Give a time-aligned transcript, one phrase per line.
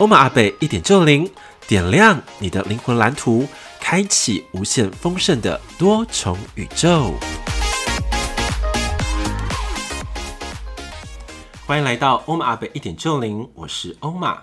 [0.00, 1.30] 欧玛阿贝一点就灵，
[1.68, 3.46] 点亮你的灵魂蓝图，
[3.78, 7.12] 开启无限丰盛的多重宇宙。
[11.66, 14.38] 欢迎来到欧玛阿贝一点就灵，我是欧玛，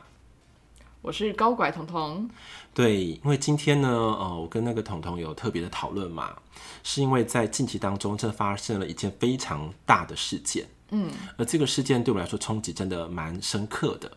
[1.02, 2.30] 我是高拐彤彤。
[2.76, 6.36] 对，因为今天呢，呃，我跟那个彤彤有特别的讨论嘛，
[6.84, 14.17] 是因为在近期当中，这发生了一件非常大的事件，嗯，而这个事件对我来说冲击真的蛮深刻的。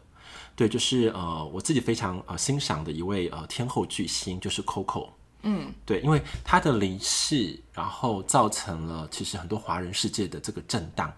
[0.60, 5.08] 对，就是呃，我自己非常呃欣赏的一位呃天后巨星，就是 Coco，
[5.40, 11.10] 嗯，对，因为她的离世，然后造成了其实很多华人世界的这个震荡。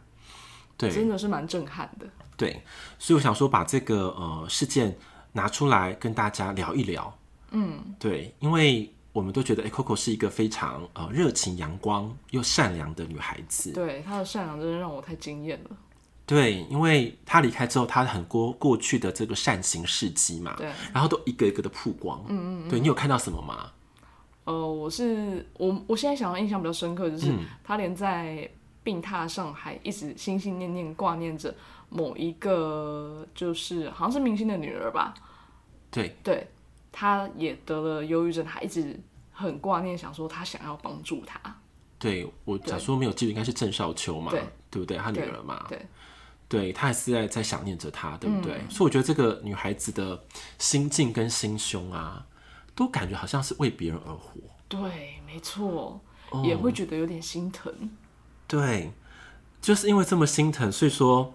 [0.76, 2.06] 对，真的是蛮震撼的。
[2.36, 2.62] 对，
[3.00, 4.96] 所以我想说，把这个呃事件
[5.32, 7.12] 拿出来跟大家聊一聊。
[7.50, 13.72] 嗯，对，因为我们都觉得，哎，Coco 是一个非常呃热情、阳光又善良的女孩子。
[13.72, 15.70] 对，她的善良真的让我太惊艳了。
[16.26, 22.24] 对，因为他离开之后，他很多过去的这个善行事迹嘛，对，然后都一个一个的曝光。
[22.28, 23.70] 嗯嗯，嗯，对，你有看到什么吗？
[24.44, 28.50] 呃，我是我，我现在想到印象比较深刻，就是他连在。
[28.84, 31.54] 病榻上还一直心心念念挂念着
[31.88, 35.14] 某一个，就是好像是明星的女儿吧。
[35.88, 36.44] 对对，
[36.90, 38.98] 他也得了忧郁症，他一直
[39.30, 41.38] 很挂念，想说他想要帮助他。
[41.96, 44.96] 对，我假说没有记住，应该是郑少秋嘛，对，对不对？
[44.98, 45.86] 他女儿嘛，对，
[46.53, 48.53] 对，他还是在在想念着她，对不对？
[48.53, 50.22] 嗯，所以我觉得这个女孩子的
[50.58, 52.27] 心境跟心胸啊，
[52.75, 54.39] 都感觉好像是为别人而活。
[54.69, 55.98] 对，没错，
[56.45, 57.73] 也会觉得有点心疼。
[58.47, 58.92] 对，
[59.62, 61.33] 就是因为这么心疼，所以说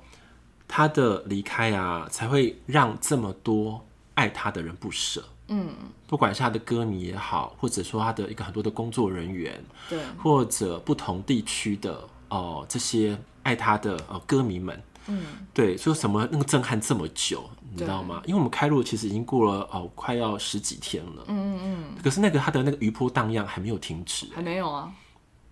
[0.67, 5.23] 他的离开啊，才会让这么多爱他的人不舍。
[5.47, 5.69] 嗯，
[6.05, 11.93] 不管是他的歌迷也好，或者说他的一个很多的工作人员，对，或者不同地区的
[12.29, 15.23] 哦、呃、这些爱他的呃歌迷们，嗯，
[15.53, 18.21] 对，说什么那个震撼这么久，你知道吗？
[18.25, 21.23] 因为我们开录其实已经过了哦、呃，快要十几天了。
[21.27, 21.83] 嗯嗯嗯。
[22.03, 24.91] 可是那个他的那个余波荡漾还没有停止，还没有啊。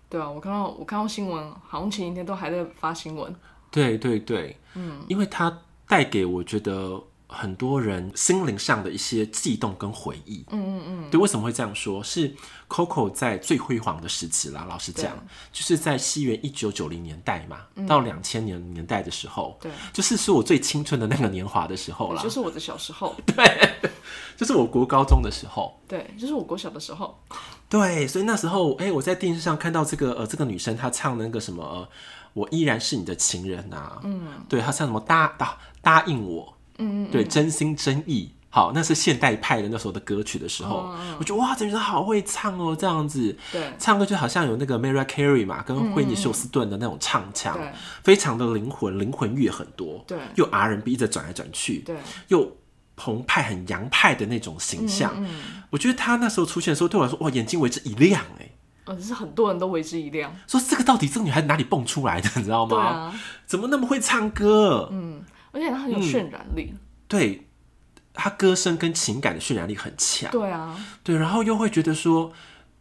[0.08, 3.34] 对啊，我看到我看到新闻，好像前几天都还在发新闻。
[3.70, 10.44] 对对对，嗯，因为它带给我觉得很多人心灵上的一些悸动跟回忆。
[10.50, 11.10] 嗯嗯嗯。
[11.10, 12.02] 对，为什么会这样说？
[12.02, 12.34] 是
[12.68, 14.64] Coco 在最辉煌的时期啦。
[14.68, 15.12] 老实讲，
[15.52, 22.22] 就是在西元一九九零年代嘛，嗯、到两千年年代的时候，对，就是是我最青春的那个年华的时候啦。
[22.22, 23.14] 就是我的小时候。
[23.26, 23.90] 对，
[24.36, 25.80] 就是我国高中的时候。
[25.88, 27.18] 对，就是我国小的时候。
[27.68, 31.88] 对，所以那时候，哎、欸，我在电视上看到这个呃，这个女生她唱那个什么，呃，
[32.32, 47.72] 我依然是你的情人啊，嗯，对，她唱什么答答答应我，嗯，嗯，对，真心真意，好，那是现代派的那时候的歌曲的时候，哦、我觉得哇，这女生好会唱哦，这样子，对，唱歌就好像有那个 Mariah Carey 嘛，跟惠妮休斯顿的那种唱腔，嗯嗯
[48.02, 51.96] 非常的灵魂，灵魂乐很多，对，又 R&B 一直转来转去，对，
[52.28, 52.56] 又。
[52.98, 55.14] 澎湃很洋派的那种形象，
[55.68, 58.48] 我觉得她那时候出现的时候，对我来说，哇，眼睛为之一亮，哎，
[58.86, 62.78] 嗯，是很多人都为之一亮，说这个到底这个女孩子哪里蹦出来的，你知道吗？
[62.80, 64.88] 啊，怎么那么会唱歌？
[64.90, 65.22] 嗯，
[65.56, 66.78] 而且他很有渲染力，嗯、
[67.08, 67.48] 对，
[68.12, 72.32] 他歌声跟情感的渲染力很强，对啊，对，然后又会觉得说。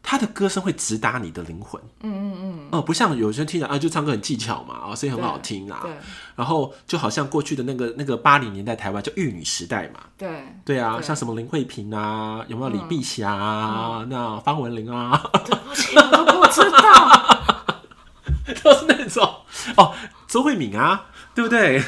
[0.08, 5.91] 他的歌声会直达你的灵魂，嗯嗯嗯，哦，不像有些人听着啊，就唱歌很技巧嘛，啊，声音很好听啊，对，
[6.36, 17.74] 然后就好像过去的那个那个八零年代台湾叫玉女时代嘛，对，对啊，像什么林慧萍啊，有没有李碧霞啊，那方文琳啊，对不起，我都不知道，
[18.63, 19.24] 都是那种
[19.75, 19.92] 哦，
[20.28, 21.84] 周慧敏啊，对不对？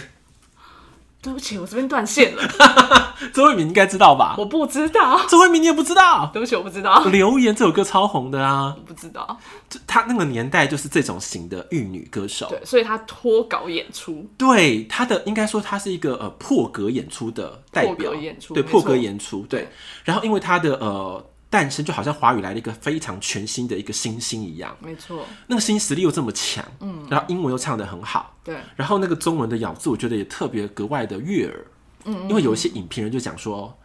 [1.28, 2.42] 对不起，我这边断线了。
[3.34, 4.36] 周慧敏应该知道吧？
[4.38, 5.20] 我不知道。
[5.28, 6.30] 周慧敏你也不知道？
[6.32, 7.04] 对不起，我不知道。
[7.04, 8.74] 留言这首歌超红的啊！
[8.78, 9.38] 我不知道。
[9.68, 12.48] 就他那个年代就是这种型的玉女歌手。
[12.50, 14.26] 对，所以他脱稿演出。
[14.38, 17.94] 对，他的应该说他是一个呃破格演出的代表。
[17.94, 18.54] 破格演出。
[18.54, 19.46] 对，破格演出。
[19.50, 19.68] 对。
[20.06, 21.26] 然后因为他的呃。
[21.50, 31.66] 诞生就好像华语来了一个非常全新的一个新星一样，没错，那个声音实力又这么强，嗯，然后英文又唱得很好，对，然后那个中文的咬字我觉得也特别格外的悦耳，
[32.04, 33.78] 嗯，嗯，因为有一些影评人就讲说，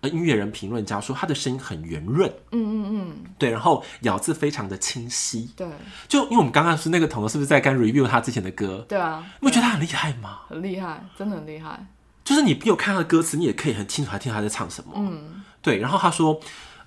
[0.00, 5.68] 呃，音乐人评论家说他的声音很圆润，嗯嗯嗯，对，然后咬字非常的清晰，对，
[6.08, 10.40] 就因为我们刚刚是那个同事是不是在跟 review 他之前的歌，对啊，你不觉得他很厉害吗？
[10.48, 11.86] 很厉害，真的很厉害，
[12.24, 15.42] 就是你没有看他的歌词，你也可以很清楚他听他在唱什么，嗯。
[15.62, 16.40] 对，然后他说，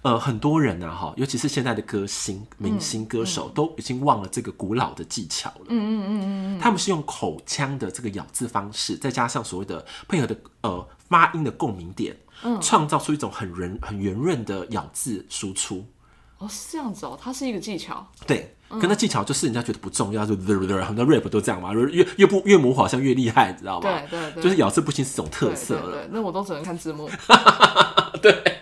[0.03, 5.65] 呃，很多人啊，哈，尤其是现在的歌星、明星、歌手，嗯、都已经忘了这个古老的技巧了。
[5.69, 15.85] 嗯嗯嗯嗯，他们是用口腔的这个咬字方式，再加上所谓的配合的呃发音的共鸣点，嗯，创造出一种很圆很圆润的咬字输出。
[16.37, 18.05] 哦，是这样子哦，它是一个技巧。
[18.27, 23.89] 对，跟那技巧就是人家觉得不重要，就很多 rap 都这样嘛，越越不越模糊好像越厉害，你知道吗？
[24.11, 25.91] 对对对，就是咬字不清是种特色了。
[25.93, 27.09] 对，那我都只能看字幕。
[28.21, 28.61] 对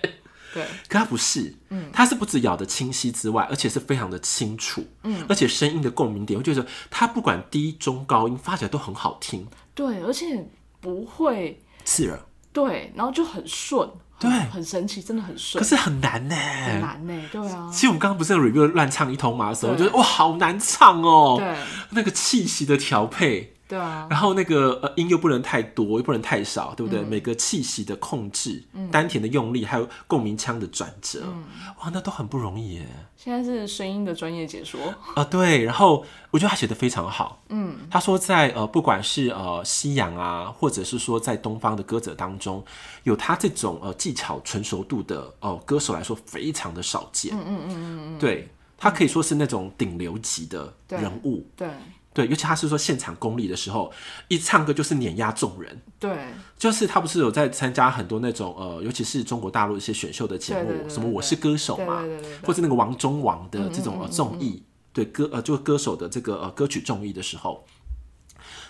[0.54, 9.48] 对，可它不是，嗯，它是不止咬的清晰之外，而且是非常的清楚，嗯，而且声音的共鸣点，我觉得它不管低中高音发起来都很好听。
[9.74, 10.46] 对，而且
[10.80, 12.20] 不会刺耳。
[12.54, 13.90] 对，然后就很顺。
[14.20, 15.60] 对，很神奇，真的很顺。
[15.64, 17.68] 可是很难呢，很难呢，对啊。
[17.74, 21.38] 其实我们刚刚不是 review 乱唱一通嘛的时候，我觉得哇，好难唱哦。
[21.40, 21.56] 对，
[21.90, 23.51] 那个气息的调配。
[23.72, 27.00] 对啊，然后那个呃音又不能太多，又不能太少，对不对？
[27.00, 31.46] 嗯、每个气息的控制，嗯、丹田的用力，还有共鸣腔的转折，嗯、
[31.80, 32.86] 哇，那都很不容易耶。
[33.16, 35.64] 现在是声音的专业解说啊、呃，对。
[35.64, 42.62] 然后我觉得他写的非常好，嗯，他说在呃不管是呃西洋啊，或者是说在东方的歌者当中，
[43.04, 47.34] 有他这种呃技巧纯熟度的哦、呃、歌手来说，非常的少见。
[47.34, 51.48] 嗯嗯嗯嗯嗯，对，他可以说是那种顶流级的人物。
[51.56, 51.70] 对。
[51.70, 51.76] 对
[52.14, 53.90] 对，尤其他是说现场功力的时候，
[54.28, 55.82] 一唱歌就是碾压众人。
[55.98, 56.18] 对，
[56.58, 62.04] 就是他不是有在参加很多那种呃，尤其是中国大陆一些选秀的节目，什么我是歌手嘛，
[62.44, 64.62] 或者那个王中王的这种呃综艺，
[64.92, 67.66] 对歌呃就歌手的这个呃歌曲综艺的时候，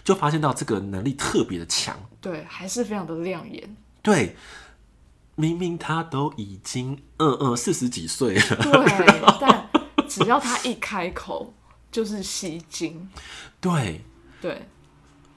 [0.03, 1.97] 就发现到这个能力特别的强。
[2.19, 3.75] 对，还是非常的亮眼。
[4.03, 4.35] 对，
[5.33, 9.69] 明明他都已经嗯嗯四十几岁了，对，但
[10.07, 11.55] 只要他一开口。
[11.91, 13.09] 就是吸睛，
[13.59, 14.01] 对
[14.41, 14.65] 对，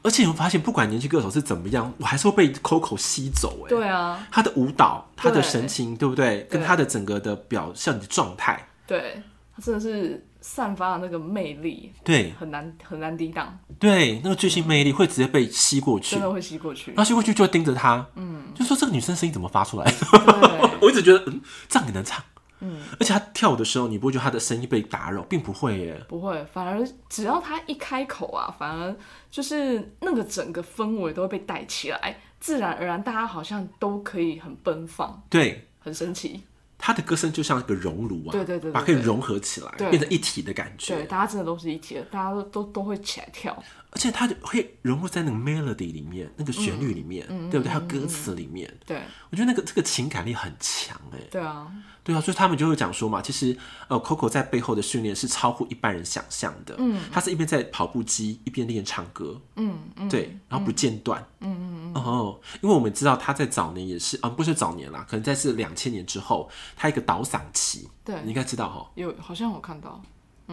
[0.02, 3.66] 而且你会发现，不管年轻歌手是怎么样，我还是会被 Coco 吸走。
[3.66, 6.44] 哎，对啊，他的舞蹈，他的神情，对不对？
[6.50, 9.20] 跟他的整个的表现的状态，对，
[9.56, 13.58] 他真的是散发的那个魅力，对，很难很难抵挡。
[13.78, 16.92] 对，那个巨星魅力会直接被吸过去，真的会吸过去。
[16.92, 19.92] 然后吸过去就会盯着他，嗯，就说这个女生声音怎么发出来？
[20.80, 22.22] 我一直觉得，嗯，这样也能唱。
[22.64, 26.02] 嗯，而且他跳舞的时候，你不会觉得他的声音被打扰，并不会耶。
[26.08, 28.96] 不会，反而只要他一开口啊，反而
[29.30, 35.22] 就是那个整个氛围都会被带起来，自然而然大家好像都可以很奔放。
[35.28, 36.42] 对，很神奇。
[36.86, 40.94] 他的歌声就像一个熔炉啊，对对对，把可以融合起来，变成一体的感觉。
[40.94, 43.56] 对，大家真的都是一体的，大家都都都会起来跳。
[43.88, 47.72] 而且它会融入在那个 melody 里面，那个旋律里面，对不对？
[47.72, 48.70] 还有歌词里面。
[48.84, 49.00] 对，
[49.30, 51.18] 我觉得那个这个情感力很强哎。
[51.30, 51.72] 对啊，
[52.02, 56.74] 对啊，所以他们就会讲说嘛，其实呃，Coco 在背后的训练是超乎一般人想象的。
[56.78, 59.40] 嗯，他是一边在跑步机，一边练唱歌。
[59.54, 61.24] 嗯嗯，对，然后不间断。
[61.38, 62.02] 嗯嗯嗯。
[62.02, 67.88] 哦，因为我们知道他在早年也是，嗯，不是早年啦，可能在是两千年之后，他一个倒嗓期。
[68.04, 68.90] 对，你应该知道哈。
[68.94, 70.00] 有，好像我看到。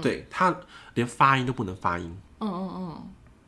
[0.01, 0.55] 对，他
[0.93, 2.17] 连发音都不能发音。
[2.39, 3.03] 嗯嗯嗯。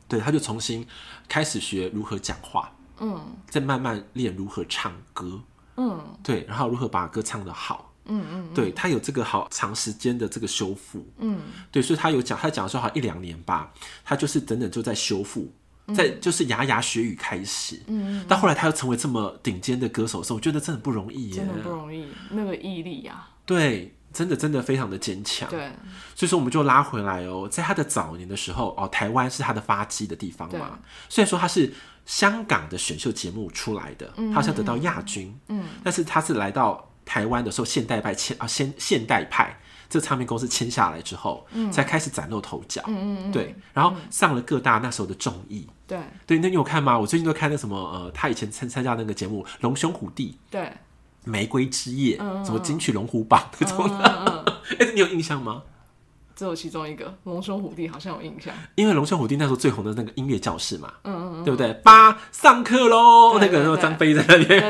[0.06, 0.86] 对，他就重新
[1.26, 3.18] 开始学如何讲话，嗯，
[3.48, 5.40] 再慢慢练如何唱歌，
[5.76, 11.40] 嗯，对，然后如何把歌唱得好，嗯嗯，对他有这个好长时间的这个修复，嗯，
[11.72, 13.72] 对，所以他有讲，他讲的时候好像一两年吧，
[14.04, 15.50] 他就是整整就在修复，
[15.92, 23.94] 在就是牙牙学语开始，嗯，到后来他又成为这么顶尖的歌手的时候，我觉得真的不容易耶，真的不容易，那个毅力呀，对。
[24.14, 25.68] 真的真的非常的坚强，对，
[26.14, 30.78] 所以说我们就拉回来哦，在他的早年的时候哦，台湾是他的发迹的地方嘛。
[31.08, 31.74] 虽然说他是
[32.06, 46.98] 香港的选秀节目出来的，他好像得到亚军，嗯，但是他是来到台湾的时候，现代派前啊，现现代派这唱片公司签下来之后，嗯，才开始崭露头角，嗯嗯对，然后上了各大那时候的综艺，对对，那你有看吗？
[46.98, 50.72] 我最近都看那什么呃，他以前参参加那个节目《龙兄虎弟》，对。
[51.26, 54.44] 玫瑰之夜，什么金曲龙虎榜那种的，
[54.78, 55.62] 哎，你有印象吗？
[56.36, 61.72] 只有其中一个龙兄虎弟好像有印象，因为龙兄虎弟那时候最红的那个音乐教室嘛，嗯嗯嗯，对不对？
[61.82, 64.68] 八上课喽，那个时候张飞在那边，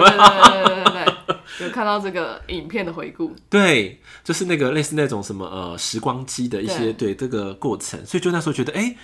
[1.61, 7.14] 有看到这个影片的回顾，对，就是那个类似那种什么呃时光机的一些对。
[7.14, 8.96] 这个过程，所以就那时候觉得，哎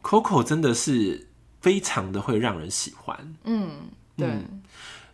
[0.00, 1.28] ，Coco 真的是
[1.60, 3.68] 非常的会让人喜欢，嗯，
[4.16, 4.28] 对，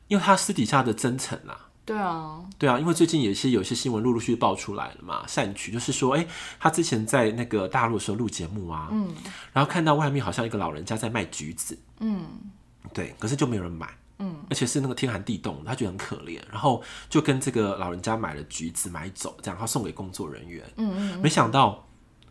[0.08, 1.58] 因为他私底下的真诚啦。
[1.86, 6.26] 对啊，对啊，因为最近也是有些新闻陆陆续续爆出来了嘛，善曲就是说，哎，
[6.60, 9.14] 他之前在那个大陆的时候录节目啊，嗯，
[9.52, 12.24] 然后看到外面好像一个老人家在卖橘子，嗯，
[12.92, 21.86] 对，可是就没有人买，嗯，而且是那个天寒地冻，他觉得很可怜，然后就跟这个老人家买了橘子买走，这样他送给工作人员，嗯嗯，没想到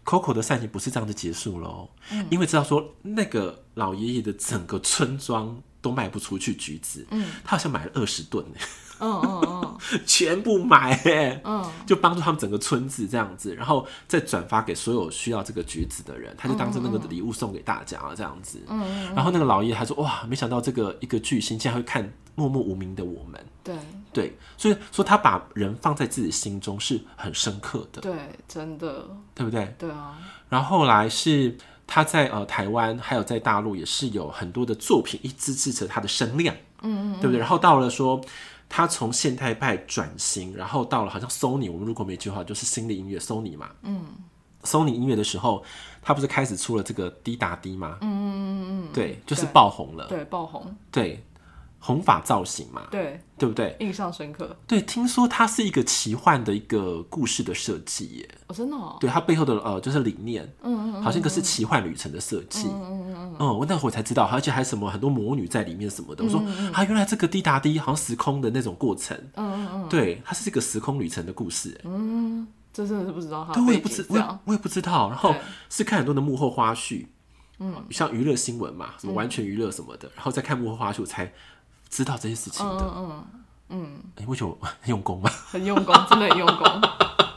[0.06, 5.62] Coco 的善行不是这样就结束喽，嗯，因为知道说那个老爷爷的整个村庄。
[5.84, 8.58] 都卖不出去橘子，嗯，他好像买了二十吨呢。
[9.04, 18.62] 嗯嗯嗯， 全部买哎，嗯，就帮助他们整个村子这样子，然后再转发给所有需要这个橘子的人，他就当成那个礼物送给大家了这样子。
[18.70, 23.46] 嗯嗯，然后那个老爷还说哇，没想到这个一个巨星竟然会看默默无名的我们。
[23.64, 23.76] 对
[24.14, 28.02] 对，所以说他把人放在自己心中是很深刻的。
[28.02, 28.14] 对，
[28.48, 29.06] 真的，
[29.36, 29.76] 对不对？
[29.78, 30.18] 对啊。
[30.50, 36.56] 然后后来是他在呃台湾还有在大陆也是有很多的作品一直支持他的声量。
[36.82, 37.40] 嗯嗯，对不对？
[37.40, 38.22] 然后到了说。
[38.76, 43.70] 他从现代派转型，然后到了好像 Sony，我们如果没记错，就是新的音乐 Sony 嘛。
[43.84, 44.04] 嗯
[44.64, 45.64] ，Sony 音乐的时候，
[46.02, 48.00] 他不是开始出了这个滴答滴吗？
[48.02, 50.08] 嗯嗯嗯嗯，对，就是爆红了。
[50.08, 50.76] 对，爆红。
[50.90, 51.24] 对。
[51.86, 53.76] 红发造型嘛，对，对不对？
[53.82, 54.56] 印象深刻。
[54.66, 58.30] 对，听说它是一个奇幻的一个故事的设计耶。
[58.48, 58.96] 哦，真的哦。
[59.02, 63.60] 对，它背后的呃就是理念，嗯嗯，好像一个是奇幻旅程的设计，嗯嗯嗯嗯。
[63.60, 66.24] 我那会儿才知道，而且还什么很多魔女在里面什么的。
[66.24, 66.40] 我说
[66.72, 69.90] 啊，原来这个滴答滴好像时空的那种过程，嗯嗯嗯。
[69.90, 71.78] 对，它是一个时空旅程的故事。
[71.84, 73.46] 嗯，这真的是不知道。
[73.54, 75.10] 对，我也不知，我我也不知道。
[75.10, 75.36] 然后
[75.70, 77.08] 是看很多的幕后花絮，
[77.60, 81.34] 嗯，像娱乐新闻嘛，什么完全娱乐什么的，然后再看幕后花絮才。
[81.94, 83.24] 知道这些事情的，嗯嗯
[83.70, 84.58] 嗯，哎，为什么？
[84.82, 85.30] 很 用功吗？
[85.52, 86.82] 很用功，真的很用功，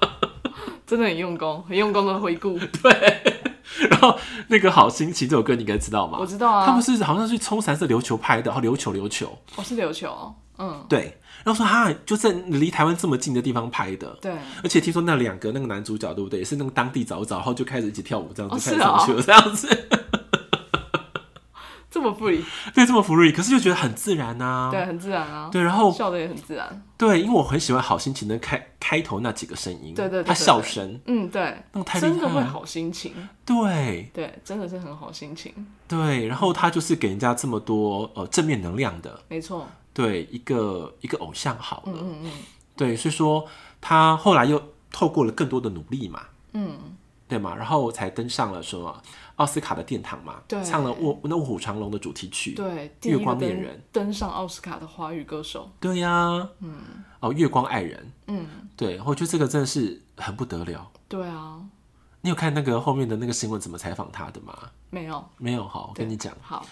[0.86, 2.58] 真的很用功，很用功的回顾。
[2.82, 3.44] 对，
[3.90, 6.16] 然后那个好心情这首歌你应该知道吗？
[6.18, 14.32] 我知道啊，他们是好像是冲蓝色琉球拍的，然后琉球琉球，哦是琉球，嗯，对，然后说哈，就在离台湾这么近的地方拍的，对，
[14.62, 19.88] 而且听说那两个那个男主角对不对，也是那个当地早早，然后就开始一起跳舞这样子，开始上去了这样子。
[21.96, 33.14] 这么 free，对，这么 free，可是就觉得很自然啊，对，很自然啊，对，然后笑的也很自然，对，因为我很喜欢好心情的开开头那几个声音，对对，他笑声，嗯，对，那太真的会好心情，
[33.46, 34.10] 对。
[34.12, 35.54] 对，真的是很好心情，
[35.88, 42.30] 对，然后他就是给人家这么多呃正面能量的，没错，对，一个一个偶像好了，嗯嗯，
[42.76, 43.46] 对，所以说
[43.80, 44.62] 他后来又
[44.92, 46.20] 透过了更多的努力嘛，
[46.52, 46.76] 嗯，
[47.26, 49.02] 对嘛，然后才登上了什么？
[49.36, 53.82] 奥斯卡的殿堂嘛，对，唱了卧《卧那卧虎藏龙》的主题曲，对，月光恋人。
[53.92, 56.74] 登上奥斯卡的华语歌手，对呀、啊，嗯，
[57.20, 61.60] 哦，月光爱人，嗯，对，我觉得这个真的是很不得了，对啊，
[62.22, 64.56] 你有看那个后面的那个新闻怎么采访他的吗？
[64.90, 66.64] 没有，没有，好，我跟你讲，好。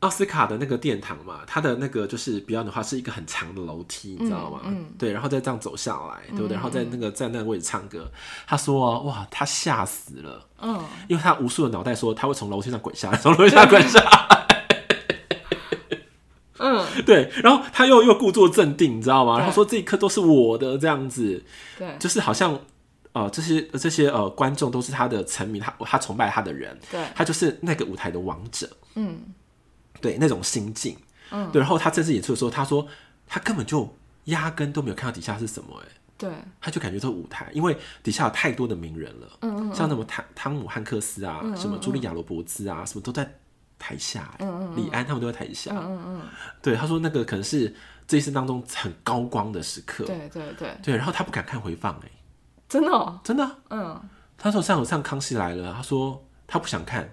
[0.00, 4.60] 奥斯卡的那个殿堂嘛，它的那个就是表演的话是一个很长的楼梯，你知道吗？
[4.64, 6.54] 嗯，对，然后再这样走下来，对不对？
[6.54, 8.10] 然后在那个在那个位置唱歌，
[8.46, 14.46] 他说：“哇，他吓死了。”嗯，因为他无数的脑袋说他会从楼梯上滚下来，从楼梯上滚下来。
[16.58, 19.36] 嗯， 对，然后他又又故作镇定，你知道吗？
[19.38, 21.44] 然后说这一刻都是我的这样子，
[21.78, 22.58] 对，就是好像
[23.12, 29.20] 呃这些这些呃观众都是他的臣民，他他崇拜他的人，对，他就是那个舞台的王者，嗯。
[30.00, 30.96] 对那种心境，
[31.30, 32.86] 嗯，对，然后他正式演出的时候，他说
[33.26, 35.88] 他根本就压根都没有看到底下是什么，哎，
[36.18, 36.30] 对，
[36.60, 43.38] 他就感觉这个舞台，因为底下有太多的名人了，嗯嗯，像什么汤汤姆汉克斯啊，什么茱莉亚罗伯兹啊，什么都在
[43.78, 46.20] 台下，嗯嗯，李安他们都在台下，嗯嗯，
[46.60, 47.74] 对，他说那个可能是
[48.06, 52.10] 这一生当中很高光的时刻，对对对，对，然后他不敢看回放，哎，
[52.68, 54.00] 真的，真的，嗯，
[54.36, 57.08] 他说上有上康熙来了，他说他不想看。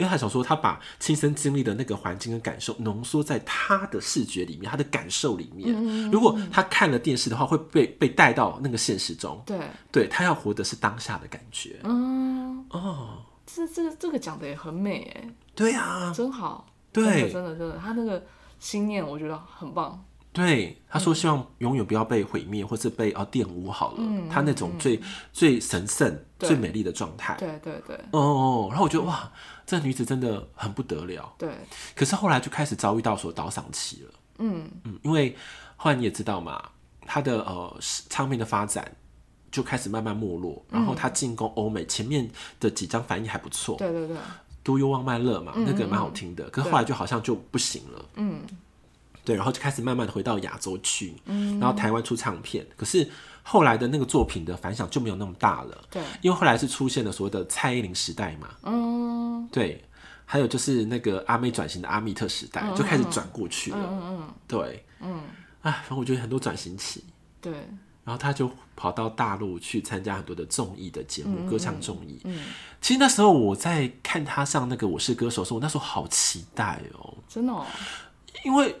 [0.00, 5.74] 因为他想说，他把亲身经历的那个环境跟感受浓缩在他的视觉里面，他的感受里面。
[5.76, 9.40] 嗯、如果他看了电视的话，会被被带到那个现实中。
[9.44, 9.60] 对，
[9.92, 11.78] 对他要活的是当下的感觉。
[11.84, 15.28] 嗯，哦，这这个这个讲的也很美哎。
[15.54, 16.66] 对啊，真好。
[16.90, 18.24] 对，真的真的真的，他那个
[18.58, 20.02] 心念我觉得很棒。
[20.32, 23.96] 对，他说希望永远不要被毁灭，或是被啊玷污好了。
[23.98, 27.36] 嗯、他那种最、嗯、最神圣、最美丽的状态。
[27.38, 27.96] 对对对。
[28.12, 29.30] 哦哦，然后我觉得哇。
[29.66, 31.48] 这女子真的很不得了，对。
[31.94, 34.68] 可是后来就开始遭遇到所倒赏期了，嗯。
[34.82, 35.36] 嗯，因为
[35.76, 36.60] 后来你也知道嘛，
[37.06, 37.76] 她的呃
[38.08, 38.96] 唱片的发展
[39.52, 44.16] 就开始慢慢没落，嗯、然后她进攻欧美，前面的几张反应还不错，对对对
[44.64, 48.40] ，Do You Want My Love 嘛，那个蛮好听的，可是后来就好像就不行了，嗯，
[49.24, 53.08] 对，然后就开始慢慢的回到亚洲去，嗯，然后台湾出唱片，可是。
[53.42, 59.82] 后来的那个作品的反响就没有那么大了，对，因为后来是出现了所谓的蔡依林时代嘛，嗯，对，
[60.26, 65.22] 还有就是那个阿妹转型的阿密特时代，嗯、就开始转过去了，嗯嗯，对，嗯，
[65.62, 67.02] 哎，反正我觉得很多转型期，
[67.40, 67.50] 对，
[68.04, 72.44] 然后他就跑到大陆去参加很多的综艺的节目，嗯、歌唱综艺，嗯，
[72.82, 77.66] 其实那时候我在看他上那个我是歌手的时候，我那时候好期待喔，哦，真的，
[78.44, 78.76] 因为。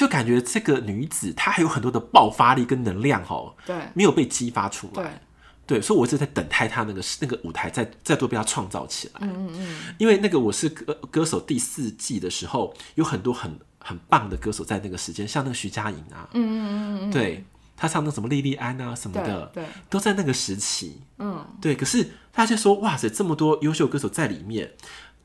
[0.00, 5.20] 就感觉这个女子她还有很多的爆发力跟能量哦，对，没有被激发出来，
[5.66, 9.20] 对，所以我一直在等待他那个那个舞台再再度被他创造起来。
[9.20, 9.94] 嗯嗯嗯。
[9.98, 17.44] 因为那个我是歌歌手第四季的时候，有很多很很棒的歌手在那个时间，像那个徐佳莹啊，嗯嗯嗯嗯，对，
[17.76, 21.02] 他唱那什么莉莉安啊什么的，对，对都在那个时期。
[21.18, 21.76] 嗯，对。
[21.76, 24.72] 可是大家说，哇塞，这么多优秀歌手在里面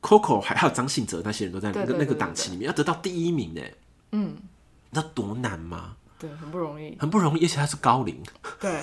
[0.02, 3.62] ，Coco 还还有张信哲那些人都在那个那个档期里面，要得到第一名呢。
[4.12, 4.36] 嗯，
[4.96, 5.94] 那多难吗？
[6.18, 8.20] 对，很不容易，很不容易，而且他是高龄。
[8.58, 8.82] 对。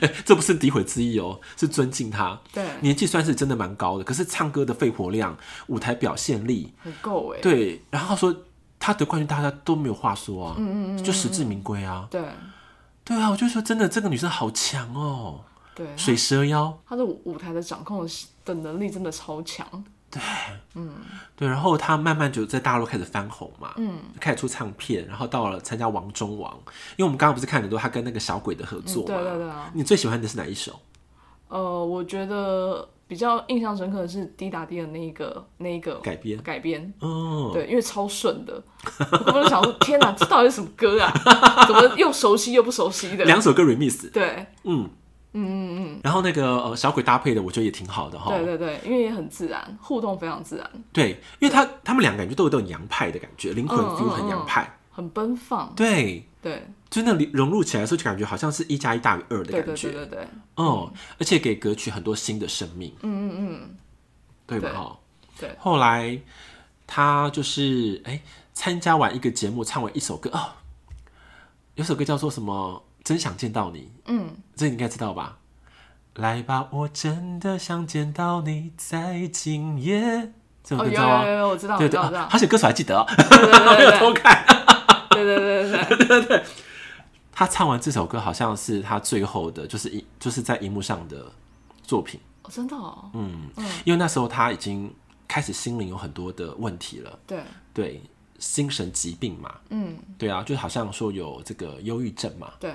[0.00, 2.40] 欸、 这不是诋毁之意哦，是尊敬他。
[2.52, 7.40] 对，年纪算是真的蛮高的，可是唱歌的肺活量、舞台表现力很够哎。
[7.40, 8.34] 对，然后说
[8.78, 12.06] 他得冠军，大家都没有话说啊，嗯嗯嗯，就实至名归啊。
[12.10, 12.22] 对，
[13.04, 15.44] 对啊，我就说真的，这个女生好强哦。
[15.74, 18.08] 对，水蛇腰，她的舞台的掌控
[18.44, 19.66] 的能力真的超强。
[20.12, 20.22] 对，
[20.74, 20.90] 嗯，
[21.34, 26.52] 对，然后他慢慢就在大陆开始翻红嘛，嗯，开始出唱片，然后到了参加王中王，
[26.96, 29.70] 因为我们刚刚不是看很多他跟那个小鬼的合作嘛，对对对啊。
[29.72, 30.78] 你最喜欢的是哪一首？
[31.48, 38.62] 呃，我觉得比较印象深刻的是滴答滴的那一个那一个改编改编，哦，对，因为超顺的，
[39.26, 41.10] 我就想说，天哪，这到底是什么歌啊？
[41.66, 43.24] 怎么又熟悉又不熟悉的？
[43.24, 44.90] 两首歌 remix，对，嗯。
[45.34, 48.30] 嗯嗯嗯，然后那个呃小鬼搭配的，我觉得也挺好的哈。
[48.30, 50.70] 对对对，因为也很自然，互动非常自然。
[50.92, 55.72] 对，因为他他们两个感觉都有点洋派的感觉，灵魂 feel 很洋派，很奔放。
[55.74, 59.88] 对对，就那融入起来的时候，就感觉好像是一加一大于二的感觉。
[59.88, 60.28] 对对对对。
[60.56, 62.94] 哦，而且给歌曲很多新的生命。
[63.00, 63.76] 嗯嗯嗯，
[64.46, 64.70] 对吧？
[64.74, 64.98] 哈。
[65.38, 65.56] 对。
[65.58, 66.20] 后来
[66.86, 68.20] 他就是哎
[68.52, 70.52] 参加完一个节目，唱完一首歌哦，
[71.76, 72.84] 有首歌叫做什么？
[73.04, 75.38] 真想见到你，嗯，这你应该知道吧？
[76.16, 80.32] 来吧，我真的想见到你，在今夜。
[80.62, 81.24] 这首歌知道吗？
[81.24, 82.28] 有有有，我知道，对对，我知道。
[82.30, 83.06] 而且歌手还记得 哦，
[83.76, 84.44] 没有偷看。
[85.10, 86.42] 对对对对对对对。
[87.32, 91.32] 他唱完这首歌，好像是他最后的，就是一就是在荧幕上的
[91.82, 92.20] 作品。
[92.42, 93.10] 哦，真的哦。
[93.14, 94.94] 嗯嗯，因为那时候他已经
[95.26, 97.18] 开始心灵有很多的问题了。
[97.26, 97.42] 对
[97.74, 98.02] 对。
[98.42, 102.74] 精神疾病嘛，嗯，对啊，就好像说有这个忧郁症嘛，对，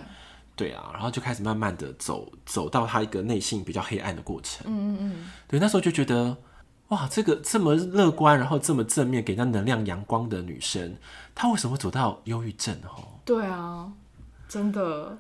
[0.56, 6.38] 对啊，然后就开始慢慢的走走到他一个内心比较黑暗的过程，嗯嗯嗯，对，那时候就觉得
[6.88, 10.96] 哇，这个这么乐观，然后这么正面，给人家能量阳光的女生，
[11.36, 13.20] 她为什么会走到忧郁症哦？
[13.26, 13.92] 对啊，
[14.48, 15.18] 真的，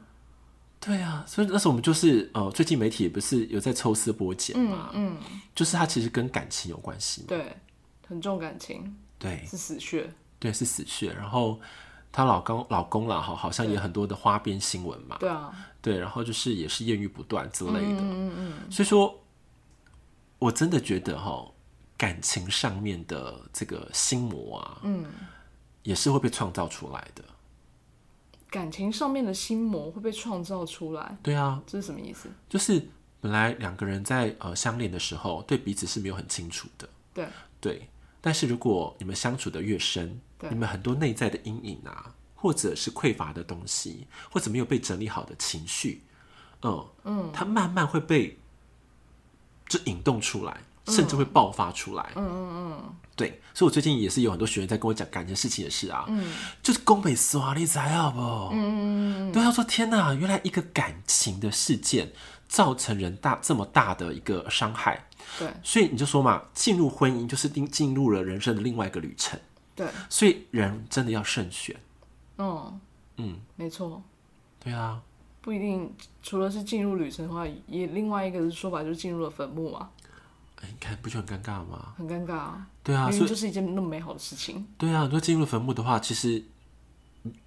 [0.79, 5.17] 对啊，所以那时候我们就是呃，最近媒体也不是有在抽丝剥茧嘛，嗯，
[5.53, 7.57] 就是她其实跟感情有关系，对，
[8.07, 10.09] 很重感情，对，是死穴。
[10.39, 11.11] 对，是死穴。
[11.13, 11.59] 然后
[12.11, 15.17] 她老公老公啦，哈，好像也很多的花边新闻嘛。
[15.19, 17.79] 对啊，对，然后就是也是艳遇不断之类的。
[17.79, 18.71] 嗯嗯嗯。
[18.71, 19.19] 所以说，
[20.39, 21.51] 我真的觉得哈，
[21.97, 25.05] 感情上面的这个心魔啊，嗯，
[25.83, 27.23] 也是会被创造出来的。
[28.49, 31.17] 感情上面的心魔会被创造出来？
[31.21, 32.29] 对啊，这是什么意思？
[32.47, 32.87] 就是
[33.19, 36.87] 本来两个人在呃相恋的时候，对彼此是没有很清楚的。
[37.13, 37.27] 对
[37.59, 37.89] 对。
[38.21, 40.19] 但是如果你们相处的越深，
[40.49, 46.03] 你们很多内在的阴影啊，或者是匮乏的东西，或者没有被整理好的情绪，
[46.61, 48.37] 嗯嗯，它慢慢会被
[49.67, 52.11] 就引动出来，甚至会爆发出来。
[52.15, 53.41] 嗯嗯嗯，对。
[53.53, 58.19] 所以我最近也是有很多学员在跟我讲感情事情的事啊，嗯，就是宫北刷你知道不？
[58.19, 62.13] 嗯嗯嗯，都要说天哪，原来一个感情的事件
[62.47, 65.07] 造成人大这么大的一个伤害。
[65.39, 69.39] 对，所以你就说嘛，进入婚姻就是进进入了人生的另外一个旅程。
[69.77, 71.73] 对，所以人真的要慎选。
[72.37, 72.79] 嗯
[73.17, 74.03] 嗯，没错。
[74.59, 75.01] 对啊，
[75.39, 79.91] 不一定，除了是进入旅程的话，也另外一个说法就是进入了坟墓嘛。
[80.61, 81.93] 哎，你看不就很尴尬吗？
[81.95, 82.67] 很尴尬啊。
[82.83, 84.67] 对啊，所以就是一件那么美好的事情。
[84.77, 86.43] 对啊，如果进入坟墓的话，其实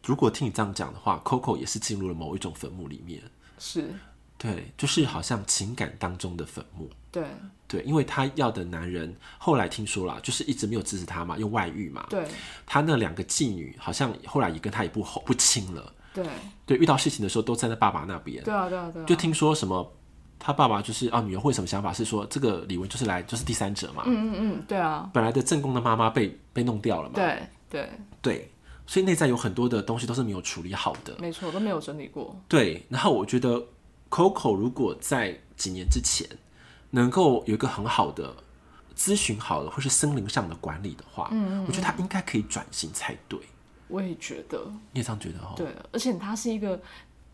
[0.05, 3.21] 如果听你这样讲的话，Coco 也是进入了某一种坟墓里面。
[3.59, 3.93] 是。
[4.43, 6.89] 对，就是好像情感当中的坟墓。
[7.13, 7.25] 对
[7.69, 12.07] 对，因为她要的男人后来听说了，就是一直没有支持她嘛，用外遇嘛。
[12.09, 12.27] 对，
[12.65, 15.93] 她那两个妓女好像后来也跟她也不好不亲了。
[16.15, 16.25] 对
[16.65, 18.43] 对，遇到事情的时候都站在爸爸那边。
[18.43, 19.05] 对啊对啊对啊。
[19.05, 19.93] 就听说什么，
[20.39, 24.05] 他爸爸就是啊，女儿会什么想法是说，这个李文就是来就是第三者嘛。
[24.07, 25.11] 嗯嗯嗯，对啊。
[25.13, 27.15] 本来的正宫的妈妈被被弄掉了嘛。
[27.17, 27.91] 对对
[28.23, 28.51] 对，
[28.87, 31.15] 所以内在有很多的东西都是没有处理好的。
[31.19, 32.35] 没错，都没有整理过。
[32.49, 33.63] 对，然后我觉得。
[34.11, 36.29] Coco 如果在几年之前
[36.91, 38.35] 能够有一个很好的
[38.97, 43.39] 咨询好了，或是森林上的管理的话，嗯，嗯，我觉得他应该可以转型才对。
[43.89, 45.55] 我也觉得，你也这样觉得哦？
[45.57, 46.81] 对，而且他是一个，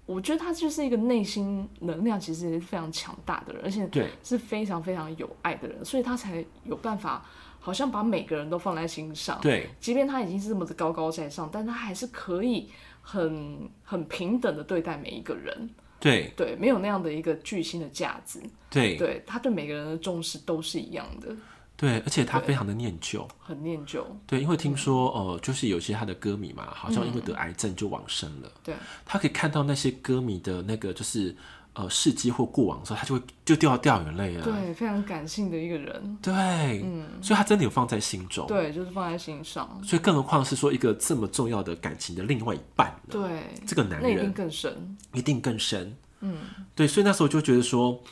[0.06, 7.24] 我觉得他就是一个内心能量其实也是非常强大的人，而且对是非常非常有爱的人，所以他才有办法，
[7.58, 9.38] 好像把每个人都放在心上。
[9.40, 12.70] 对，即便他已经是这么的高高在上，但他还是可以
[13.02, 15.70] 很很平等的对待每一个人。
[15.98, 18.42] 对对，没有那样的一个巨星的架子。
[18.70, 21.34] 对对，他对每个人的重视都是一样的。
[21.76, 24.06] 对，而且他非常的念旧，很念旧。
[24.26, 28.50] 对，因为听说哦、呃，就是有些他的歌迷嘛，好像因为得癌症就往生了。
[28.64, 31.36] 对、嗯，他可以看到那些歌迷的那个就是
[31.76, 34.42] 呃事迹或过往的时候，他就会就掉掉眼泪啊。
[34.42, 36.18] 对，非常感性的一个人。
[36.22, 36.34] 对，
[36.82, 38.46] 嗯，所以他真的有放在心中。
[38.46, 39.80] 对，就是放在心上。
[39.84, 42.94] 所以更何况是说一个这么重要的感情的另外一半。
[43.10, 45.96] 对，这个男人一定更深，一定更深。
[46.20, 46.36] 嗯，
[46.74, 48.02] 对，所以那时候就觉得说。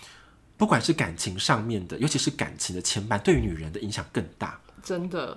[0.57, 4.57] 不管是感情上面的，尤其是感情的牵绊，对于女人的影响更大。
[4.85, 5.37] 真的，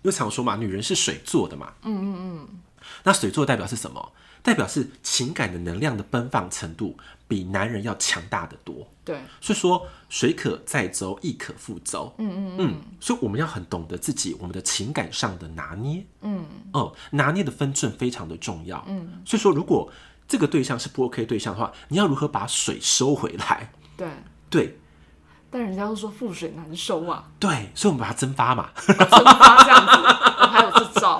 [0.00, 1.70] 因为常说嘛，女人是水做的嘛。
[1.82, 2.48] 嗯嗯嗯。
[3.02, 4.12] 那水做代表是什么？
[4.42, 8.86] 代表是情感的能量的奔放程度比男人要强大的多。
[9.04, 9.18] 对。
[9.40, 12.14] 所以说，水可载舟，亦可覆舟。
[12.18, 12.82] 嗯嗯嗯。
[13.00, 16.04] 所以我们要很懂得自己我们的情感上的拿捏。
[16.22, 16.44] 嗯。
[16.72, 18.84] 哦，拿捏的分寸非常的重要。
[18.88, 19.22] 嗯。
[19.24, 19.90] 所以说，如果
[20.26, 23.72] 这个对象是不 OK 对象的话，你要如何把水收回来？
[23.96, 24.08] 对。
[24.50, 24.78] 对，
[25.50, 27.28] 但人家都说覆水难收啊。
[27.40, 30.33] 对，所以我们把它蒸发嘛，蒸发这样子，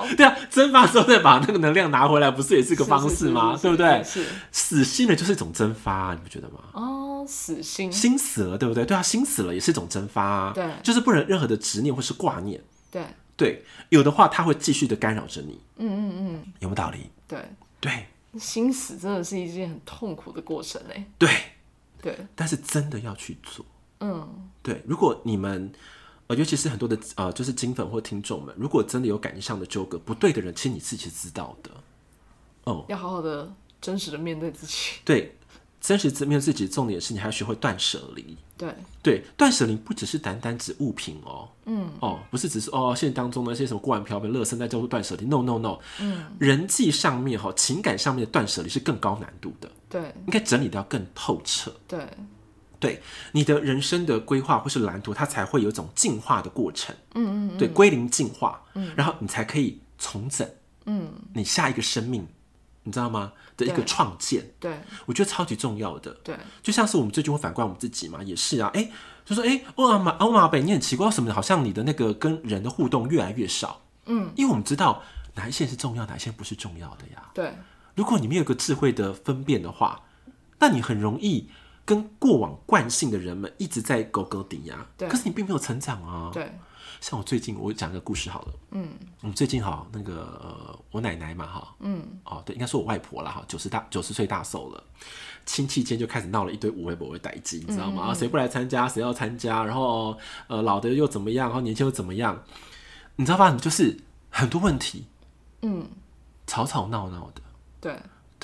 [0.15, 3.57] 对啊，蒸发之后再把那个能量拿回来，不是也是个方式吗？
[3.61, 4.03] 对不对？
[4.03, 6.59] 是死心了就是一种蒸发啊，你不觉得吗？
[6.73, 8.85] 哦，死心，心死了，对不对？
[8.85, 10.51] 对啊，心死了也是一种蒸发啊。
[10.53, 12.61] 对，就是不能任何的执念或是挂念。
[12.89, 13.03] 对
[13.35, 15.59] 对，有的话他会继续的干扰着你。
[15.77, 17.09] 嗯嗯嗯，有没有道理？
[17.27, 17.39] 对
[17.79, 18.07] 对，
[18.39, 21.05] 心死真的是一件很痛苦的过程嘞。
[21.17, 21.29] 对。
[22.01, 23.65] 对，但是真的要去做。
[23.99, 24.83] 嗯，对。
[24.85, 25.73] 如果你们，
[26.27, 31.69] 呃，尤其是很多的呃，就是金粉或听众们，如果真的有感情上的纠葛，不对的人，其实你自己知道的。
[32.63, 34.73] 哦，要好好的、真实的面对自己。
[35.05, 35.37] 对，
[35.79, 38.35] 真实直面对自己，重点是你还要学会断舍离。
[38.57, 41.47] 对对，断舍离不只是单单指物品哦。
[41.65, 41.87] 嗯。
[41.99, 45.25] 哦，不是只是哦，现实当中的那些什么锅碗瓢盆、乐圾在叫做断舍离。
[45.25, 45.77] No No No。
[45.99, 46.25] 嗯。
[46.39, 49.69] 人际上面哈，情感上面的断舍离是更高难度的。
[49.87, 50.01] 对。
[50.25, 51.71] 应该整理的要更透彻。
[51.87, 51.99] 对。
[52.79, 56.95] 对你的人生的规划或是蓝图，它才会有一种进化的过程。
[57.13, 60.47] 嗯嗯，嗯，对，归零进化，嗯，然后你才可以重整，
[60.85, 62.27] 嗯，你下一个生命，
[62.83, 63.33] 你知道吗？
[63.57, 64.45] 的一个创建。
[64.59, 66.11] 对，我觉得超级重要的。
[66.23, 68.91] 对，就像是我们最近会反观我们自己嘛，也是啊，哎，
[69.23, 73.81] 就说哎，欧马欧马北，你很奇怪，为什么好像你的那个跟人的互动越来越少？
[74.05, 75.01] 嗯，因为我们知道
[75.35, 77.29] 哪一些是重要，哪一些不是重要的呀。
[77.33, 77.55] 对，
[77.95, 80.01] 如果你没有个智慧的分辨的话，
[80.59, 81.49] 那你很容易。
[81.85, 86.31] 跟过往惯性的人们一直在勾勾顶呀，对，可是你并没有成长啊。
[86.33, 86.51] 对，
[86.99, 88.53] 像我最近，我讲个故事好了。
[88.71, 88.89] 嗯，
[89.21, 94.83] 我们最近哈，那个呃，我奶奶嘛哈，嗯，哦，对，应该说我外婆啦哈，九十大九十岁大寿了，
[95.45, 98.07] 亲戚间就开始闹了一堆无微不微代志，你知道吗？
[98.07, 100.17] 啊，谁不来参加，谁要参加，然后
[100.47, 102.43] 呃，老的又怎么样，然后年轻又怎么样？
[103.17, 103.51] 你知道吧？
[103.51, 103.95] 就是
[104.31, 105.05] 很多问题，
[105.61, 105.87] 嗯，
[106.47, 107.41] 吵吵闹闹的，
[107.79, 107.95] 对。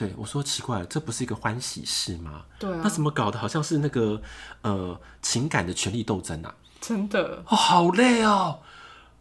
[0.02, 2.44] 对，我说奇怪了，这不是一个欢喜事吗？
[2.58, 3.38] 对啊，那怎么搞的？
[3.38, 4.20] 好像是那个
[4.64, 6.56] 呃情感的权力斗争啊！
[6.82, 8.60] 真的哦，好累哦。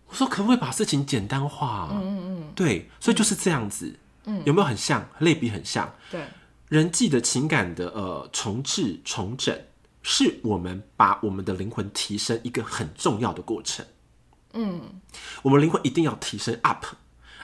[0.09, 1.90] 我说可不可以把事情简单化啊？
[1.93, 3.95] 嗯嗯嗯，对，所以就是这样子。
[4.25, 5.07] 嗯，有没有很像？
[5.19, 5.93] 类比很像。
[6.11, 6.27] 对，
[6.69, 9.55] 人际的情感的呃重置重整，
[10.03, 13.85] 是我们把我们的灵魂提升一个很重要的过程。
[14.55, 14.81] 嗯，
[15.43, 16.87] 我们灵魂一定要提升 up。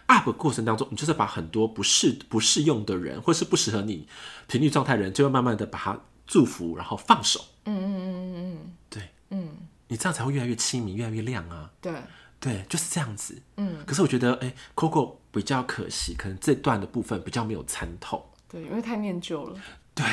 [0.06, 4.06] Up 过程当中，你就是把很多不适不适用的人，或是不适合你
[4.46, 7.44] 频率状态的人，就会慢慢的把他祝福，然后放手。
[7.64, 9.48] 嗯嗯嗯嗯嗯，对，嗯，
[9.88, 11.70] 你这样才会越来越亲民，越来越亮啊。
[11.80, 11.92] 对，
[12.38, 13.40] 对，就是这样子。
[13.56, 18.30] 嗯，可是我觉得，哎、欸、，Coco 比较可惜，可能这段的部分比较没有参透。
[18.48, 19.60] 对，因为太念旧了。
[19.92, 20.04] 对，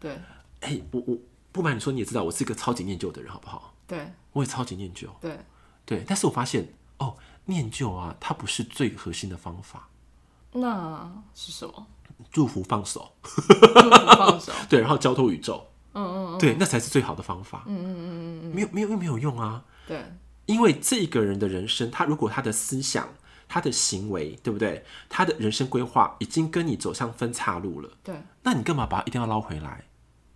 [0.00, 0.12] 对，
[0.60, 1.18] 哎、欸，我我
[1.52, 3.74] 不瞒你说，你也知道，我是一个超级念旧的人，好不好？
[3.86, 5.14] 对，我也超级念旧。
[5.20, 5.38] 对，
[5.84, 7.16] 对，但是我发现，哦。
[7.50, 9.88] 念旧啊，它不是最核心的方法。
[10.52, 11.86] 那是什么？
[12.30, 14.52] 祝福放手，祝福放手。
[14.70, 15.66] 对，然后交托宇宙。
[15.92, 17.64] 嗯嗯嗯，对，那才是最好的方法。
[17.66, 19.64] 嗯嗯嗯嗯嗯，没有没有没有用啊。
[19.86, 20.00] 对，
[20.46, 23.08] 因为这个人的人生，他如果他的思想、
[23.48, 24.84] 他的行为，对不对？
[25.08, 27.90] 他的人生规划已经跟你走上分岔路了。
[28.04, 29.84] 对，那你干嘛把他一定要捞回来？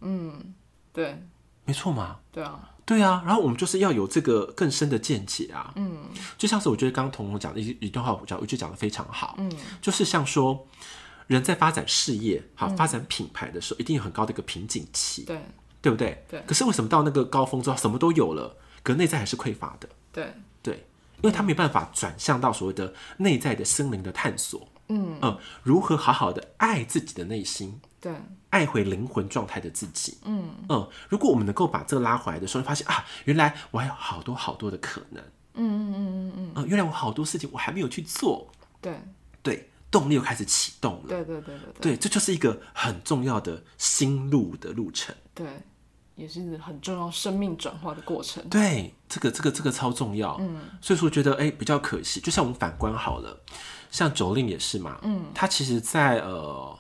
[0.00, 0.55] 嗯，
[0.92, 1.22] 对，
[1.64, 2.18] 没错嘛。
[2.33, 2.70] 对啊。
[2.86, 5.72] 对啊，然后我们就是要有这个更深的见解啊。
[5.76, 5.96] 嗯，
[6.36, 9.34] 就像是我觉得刚刚彤彤讲的一一段话，我讲我觉得讲的非常好。
[9.38, 10.66] 嗯，就是像说
[11.26, 15.22] 人在发展事业、好、嗯、发展品牌的时候，一定有很高的一个瓶颈期。
[15.22, 15.40] 对，
[15.80, 16.22] 对不对？
[16.28, 16.42] 对。
[16.46, 19.88] 可是为什么到那个高峰之后，什么都有了，可内在还是匮乏的？
[20.12, 20.86] 对，对，
[21.22, 24.68] 因为他没办法转向到所谓的内在的心灵的探索。
[24.88, 27.80] 嗯，嗯，如何好好的爱自己的内心？
[28.00, 28.12] 对，
[28.50, 30.18] 爱回灵魂状态的自己。
[30.24, 35.22] 嗯嗯，如果我们能够把这个拉回来的时候，发现啊，原来我还有好多好多的可能。
[35.54, 38.50] 嗯嗯嗯嗯嗯，呃，原来我好多事情我还没有去做。
[38.80, 39.00] 对
[39.42, 41.08] 对，动力又开始启动了。
[41.08, 45.14] 对对对对对，这就是一个很重要的心路的路程。
[45.32, 45.46] 对，
[46.16, 48.46] 也是很重要生命转化的过程。
[48.50, 50.36] 对，这个这个这个超重要。
[50.40, 53.40] 嗯，所以说觉得哎比较可惜，就像我们反观好了，
[53.94, 54.98] 像 Jolin 也是嘛。
[55.02, 56.78] 嗯，他其实在呃。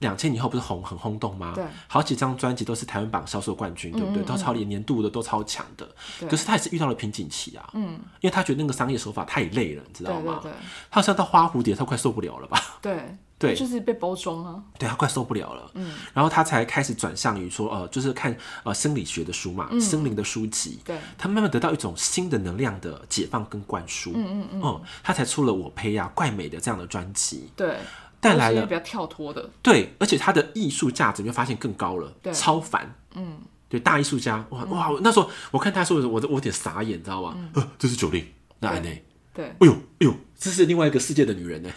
[0.00, 1.52] 两千年后不是红很轰动吗？
[1.54, 4.22] 对，好几张专辑都是台湾榜销售冠军，对不对？
[4.22, 5.86] 都超连年度的都超强的。
[6.26, 7.68] 可是他也是遇到了瓶颈期啊。
[7.74, 10.40] 嗯，因为他觉得那个商业手法太累了，你知道吗？
[10.42, 10.50] 对，
[10.90, 12.78] 他好像到花蝴蝶，他快受不了了吧？
[12.80, 14.62] 对对，就是被包装啊。
[14.78, 15.68] 对，他快受不了了。
[15.74, 20.78] 嗯，然后他才开始转向于说，呃，就是看呃生理学的书嘛，心灵的书籍。
[20.84, 24.12] 对，他慢慢得到一种新的能量的解放跟灌输。
[24.14, 27.50] 嗯嗯嗯，他才出了我呸呀怪美的这样的专辑。
[27.56, 27.76] 对。
[28.22, 37.34] 带来了比较跳脱的，对，而且他的艺术价值就发现更高了，对，超凡，嗯，对，大艺术家，哇哇，那时候我看他说的时候，我我有点傻眼，你知道吗？
[37.54, 38.26] 呃，这是 Jolin，
[38.58, 41.70] 那安内，对，哎呦哎呦，这是另外一个世界的女人呢，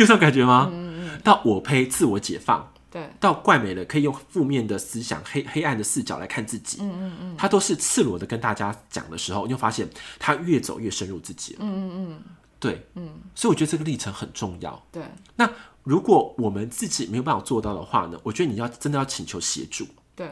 [0.00, 0.68] 有这种感觉吗？
[0.72, 12.22] 嗯嗯，到我呸，自我解放，对，到怪美了，可以用负面的思想、黑黑暗的视角来看自己，嗯嗯嗯，他都是赤裸的跟大家讲的时候，你就发现他越走越深入自己了，嗯嗯嗯。
[12.58, 14.82] 对，嗯，所以我觉得这个历程很重要。
[14.92, 15.02] 对，
[15.36, 15.50] 那
[15.82, 18.20] 如果我们自己没有办法做到的话呢？
[18.22, 19.86] 我觉得你要真的要请求协助。
[20.14, 20.30] 对，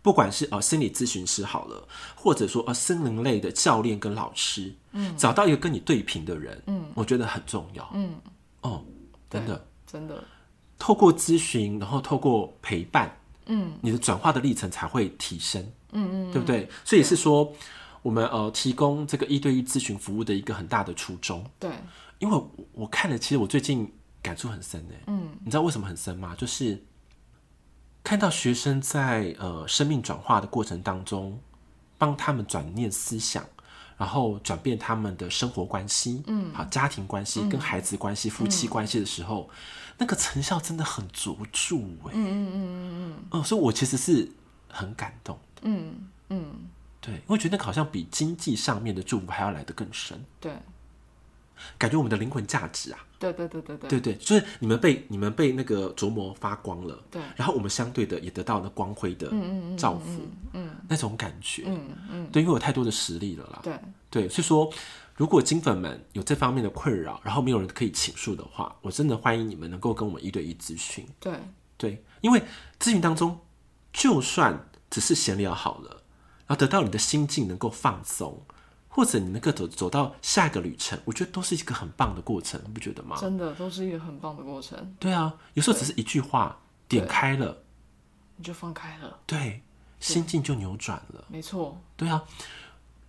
[0.00, 7.90] 不管是呃心理咨询师好了，或者说呃心灵类的教练跟老师，嗯，找到一个跟你对频的人，嗯，我觉得很重要。
[7.92, 8.14] 嗯，
[8.62, 8.84] 哦，
[9.30, 10.24] 真的，真的，
[10.78, 13.16] 透过咨询，然后透过陪伴，
[13.46, 15.62] 嗯，你的转化的历程才会提升。
[15.92, 16.68] 嗯嗯，对不对？
[16.84, 17.52] 所以也是说。
[18.00, 21.68] 我们呃提供这个一对一咨询服务的一个很大的初衷，对，
[22.20, 23.92] 因为我，我看了，其实我最近
[24.22, 24.94] 感触很深呢。
[25.08, 26.34] 嗯，你知道为什么很深吗？
[26.38, 26.80] 就是
[28.04, 31.38] 看到学生在呃生命转化的过程当中，
[31.98, 33.44] 帮他们转念思想，
[33.98, 39.50] 然后转变他们的生活关系，嗯，好，家庭关系、跟孩子关系、夫妻关系的时候，
[39.98, 42.12] 那个成效真的很卓著哎。
[42.12, 44.30] 嗯嗯嗯嗯嗯，所以我其实是
[44.68, 45.62] 很感动的。
[45.64, 46.54] 嗯嗯。
[47.00, 50.20] 对，我觉得那个好像比经济上面的祝福还要来得更深。
[50.40, 50.52] 对，
[51.78, 59.32] 感觉我们的灵魂价值啊，对对对对对，对对，就是你们被你们被那个琢磨发光了，对，然后我们相对的也得到了光辉的
[59.76, 63.72] 照拂，嗯，那种感觉，嗯嗯，对，因为有太多的实力了啦，对。
[64.10, 64.72] 对，所以说，
[65.16, 71.34] 如果金粉们有这方面的困扰，然后没有人可以倾诉的话，我真的欢迎你们能够跟我们一对一咨询，对。
[71.76, 72.40] 对，因为
[72.80, 73.38] 咨询当中，
[73.92, 76.02] 就算只是闲聊好了。
[76.46, 78.42] 然后得到你的心境能够放松，
[78.98, 83.16] 或者你能够走走到下一个旅程，我觉得都是一个很棒的过程，你不觉得吗？
[83.20, 84.76] 真的都是一个很棒的过程。
[84.98, 86.58] 对啊，有时候只是一句话
[86.88, 87.58] 点开了，
[88.34, 89.62] 你就放开了，对，
[90.00, 91.24] 心境就扭转了。
[91.28, 92.24] 没错，对啊。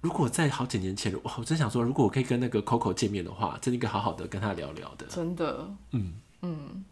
[0.02, 5.08] 如果在好几年前，我真想说，如果我可以跟那个 Coco 见面的话，真的应该好好的跟他聊聊的。
[5.08, 6.86] 真的，嗯嗯。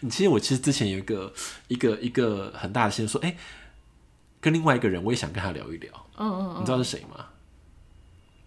[0.00, 1.32] 你其实我其实之前有一个
[1.68, 3.34] 一个一个很大的心说，哎。
[4.38, 5.90] 跟另外一个人，我也想跟他聊一聊。
[6.18, 7.24] 嗯嗯，嗯，你知道是谁吗？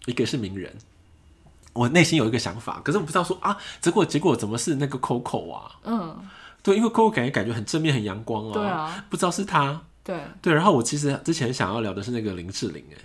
[0.08, 0.74] 一个是名人，
[1.74, 5.72] 我内心有一个想法，可是我不知道说啊，结果结果怎么是那个 Coco 啊？
[5.84, 6.18] 嗯，
[6.64, 8.54] 对，因为 Coco 感觉感觉很正面、很阳光啊。
[8.54, 9.80] 对啊，不知道是他。
[10.04, 12.98] 对对，然后我其实之前想要聊的是那个林志玲，哎，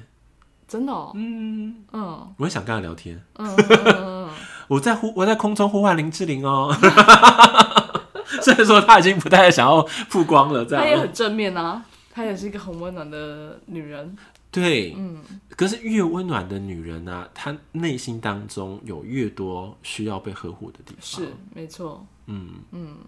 [0.69, 1.11] 真的哦。
[1.17, 3.21] 嗯嗯，我也想跟他聊天。
[3.35, 3.57] 嗯，
[3.97, 4.31] 嗯
[4.69, 6.73] 我在呼我在空中呼唤林志玲哦。
[8.41, 11.85] 虽然说他已经不太想要曝光了，这样他也很正面啊。
[12.15, 14.15] 她也是一个很温暖的女人，
[14.53, 22.61] 对，嗯，可是越温暖的女人呢、啊，她内心当中有越多需要被呵护的地方，是没错，嗯。
[22.71, 22.99] 嗯，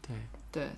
[0.00, 0.16] 对。
[0.50, 0.70] 对，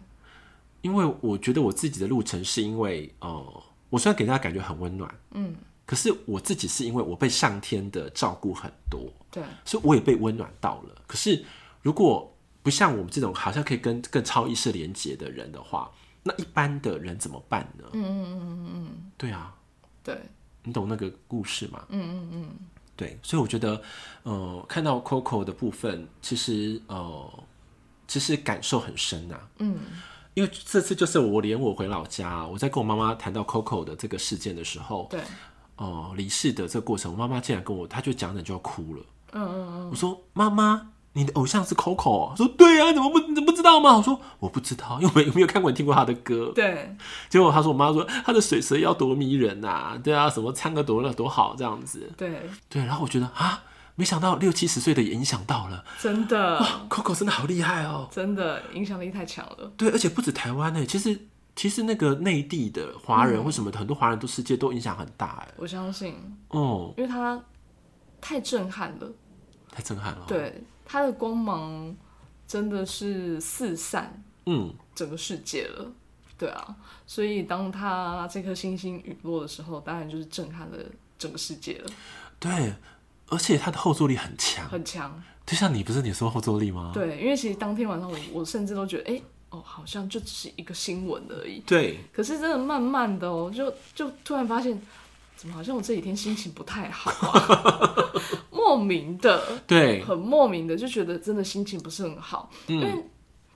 [0.80, 5.54] 因为我觉得我自己的路程是因为哦、呃，我虽然给大家感觉很温暖，嗯，
[5.86, 11.02] 可是我自己是因为我被上天的照顾很多，对，所以我也被温暖到了。
[11.06, 11.44] 可是
[11.82, 15.88] 如果不像我们这种好像可以跟更超意识连接的人的话，
[16.22, 17.84] 那一般的人怎么办呢？
[17.92, 19.54] 嗯嗯嗯嗯嗯，对啊，
[20.04, 20.20] 对，
[20.62, 21.82] 你懂那个故事吗？
[21.88, 22.48] 嗯嗯嗯，
[22.94, 23.80] 对，所以我觉得，
[24.24, 27.44] 呃，看到 Coco 的部分，其实呃，
[28.06, 29.40] 其实感受很深呐。
[29.60, 29.78] 嗯，
[30.34, 35.20] 因为这次就是我连我回老家，我在跟我妈妈谈到 Coco 的这个事件的时候，对，
[35.76, 39.02] 哦、呃，离世的这个过程，我妈妈竟然跟我，她就讲着就要哭了。
[39.32, 40.92] 嗯嗯嗯，我说妈妈。
[41.12, 43.96] 你的偶像是 Coco，说对呀、啊，怎么不你怎么不知道吗？
[43.96, 46.52] 我说我不知道，因为我没有看过、听过他的歌。
[46.54, 46.96] 对，
[47.28, 52.10] 结果他说我妈说他的水蛇腰多迷人呐、啊，对啊，什么唱歌多了多好这样子。
[52.16, 53.64] 对对，然后我觉得啊，
[53.96, 59.72] 没想到六七十岁的也影响到了，真的，Coco 真的好厉害哦，真的影响力太强了。
[59.76, 65.48] 对，而且不止台湾呢，其实其实那个内地的华人或什么的，很多华人都世界都影响很大哎。
[65.56, 66.14] 我相信
[66.50, 67.42] 哦，因为他
[68.20, 69.10] 太震撼了。
[69.72, 70.24] 太震撼了。
[70.26, 71.94] 对，它的光芒
[72.48, 75.84] 真的是四散，嗯，整个世界了。
[75.84, 75.94] 嗯、
[76.36, 76.74] 对啊，
[77.06, 80.78] 所以当它这颗星星陨落的时候，当然就是震撼了
[81.16, 81.90] 整个世界了。
[82.40, 82.74] 对，
[83.28, 85.22] 而且它的后坐力很强，很强。
[85.46, 86.90] 就像你不是你说后坐力吗？
[86.92, 89.22] 对，因为其实当天晚上我我甚至都觉得，哎、欸。
[89.50, 91.60] 哦，好像就只是一个新闻而已。
[91.66, 91.98] 对。
[92.12, 94.80] 可是真的慢慢的哦，就就突然发现，
[95.36, 98.12] 怎么好像我这几天心情不太好啊？
[98.70, 99.60] 莫名的。
[99.66, 100.02] 对。
[100.04, 103.04] 很莫名的就觉得真的心情不是很好，嗯、因为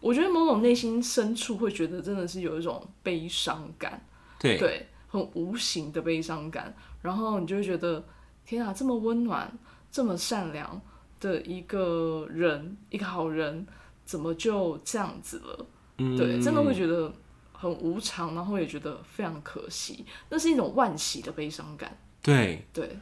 [0.01, 4.05] 我觉得某种内心深处会觉得真的是有一种悲伤感。
[4.39, 4.59] 对。
[4.59, 8.05] 对，很无形的悲伤感，然后你就会觉得，
[8.45, 9.51] 天啊，这么温暖、
[9.91, 10.81] 这么善良
[11.21, 13.67] 的一个人，一个好人，
[14.05, 15.67] 怎么就这样子了？
[15.99, 17.13] 嗯、对，真的会觉得
[17.53, 21.97] 很无常，然后也觉得非常可惜，那是一种万喜的悲伤感。
[22.21, 22.99] 对对，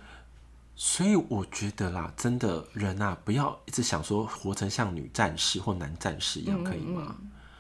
[0.84, 7.14] 所以我觉得啦，真的人啊，不要一直想说活成像女战士或男战士一样，可以吗？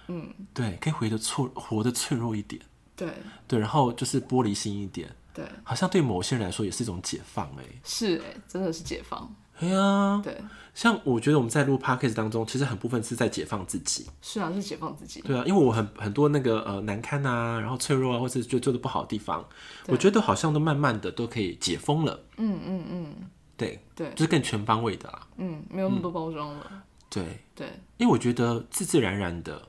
[0.08, 2.60] 嗯，嗯对，可以活得脆，活得脆弱一点。
[2.96, 3.14] 对
[3.46, 5.08] 对，然后就是玻璃心一点。
[5.32, 7.80] 对，好像对某些人来说也是一种解放哎、欸。
[7.84, 9.32] 是哎、欸，真的是解放。
[9.68, 10.36] 对啊，对，
[10.74, 14.06] 像我觉得我们在录 podcast 当中，其实很部分是在解放自己。
[14.20, 15.20] 是啊，是解放自己。
[15.20, 19.44] 对啊，因为我很很多那个呃难堪啊，然后脆弱啊，或是就做的不好的地方，
[19.86, 22.24] 我觉得好像都慢慢的都可以解封了。
[22.38, 23.14] 嗯嗯嗯，
[23.56, 25.26] 对对，就是更全方位的啦。
[25.36, 26.82] 嗯，没有那么多包装了。
[27.08, 29.68] 对对，因为我觉得自自然然的，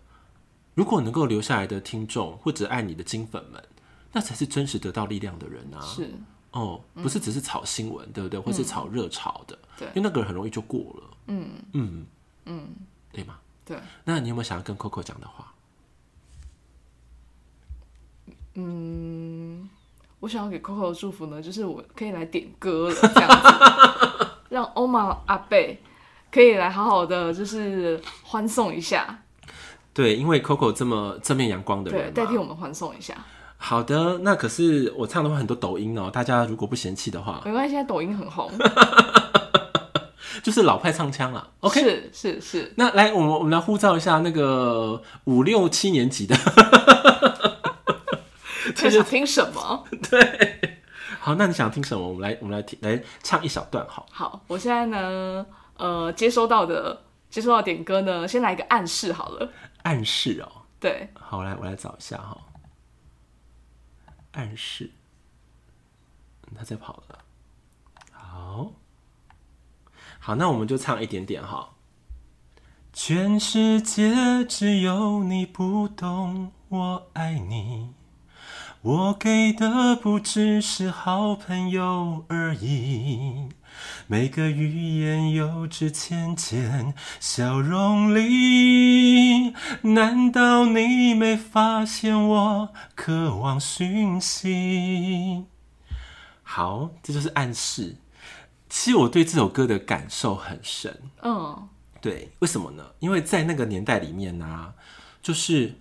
[0.74, 3.62] 如果能够留下来的听众或者爱你的金粉们，
[4.14, 5.82] 那才是真实得到力量的人啊。
[5.82, 6.10] 是。
[6.54, 8.40] 哦，不是只是炒新闻，嗯、对不对？
[8.40, 11.04] 或是炒热潮的，对，因为那个很容易就过了。
[11.28, 12.06] 嗯嗯
[12.46, 12.68] 嗯，
[13.12, 13.40] 对吗？
[13.66, 13.78] 对。
[14.04, 15.52] 那你有没有想要跟 Coco 讲的话？
[18.54, 19.68] 嗯，
[20.20, 25.82] 我想要给 Coco 的祝福呢，就是我可以来点歌了，这样子，让欧玛阿贝
[26.32, 29.24] 可以来好好的就是欢送一下。
[29.92, 33.18] 对，因为 Coco 这么正面阳光的人，对，代替我们欢送一下。
[33.66, 38.52] 好的，那可是我唱的话很多抖音哦，大家如果不嫌弃的话，没关系，现在抖音很红，
[40.44, 41.50] 就是老派唱腔了。
[41.62, 42.74] OK，是是是。
[42.76, 46.36] 那来，我们我们来呼召一下那个五六七年级的，
[48.76, 49.86] 这想听什么？
[50.12, 50.80] 对，
[51.22, 52.06] 好，那你想听什么？
[52.06, 54.06] 我们来我们来听，来唱一小段，好。
[54.12, 55.46] 好，我现在呢，
[55.78, 59.50] 呃，接收到的接收到点歌呢，先来一个暗示好了。
[59.84, 62.38] 暗示哦，对，好，来我来找一下哈。
[64.34, 64.92] 暗示，
[66.56, 67.26] 他在跑了。
[68.12, 68.74] 好，
[70.20, 71.70] 好，那我们就唱一点点哈。
[72.92, 77.92] 全世界只有你不懂我爱你，
[78.82, 83.50] 我给的不只是好朋友而已。
[84.08, 95.46] 每个语言幼稚浅浅笑容里，难道你没发现我渴望讯息？
[96.42, 97.96] 好，这就是暗示。
[98.70, 101.00] 其实我对这首歌的感受很深。
[101.22, 101.70] 嗯，
[102.02, 102.84] 对，为什么呢？
[103.00, 104.74] 因为在那个年代里面呢、啊，
[105.22, 105.80] 就是